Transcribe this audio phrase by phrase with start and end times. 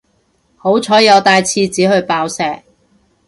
[0.57, 2.41] 好彩有帶廁紙去爆石